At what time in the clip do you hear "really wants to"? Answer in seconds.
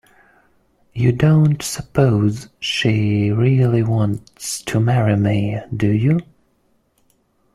3.31-4.79